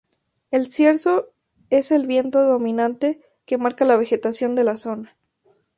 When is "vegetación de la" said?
3.97-4.75